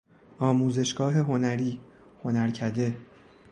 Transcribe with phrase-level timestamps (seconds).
[0.39, 1.79] آموزشگاه هنری،
[2.23, 2.97] هنرکده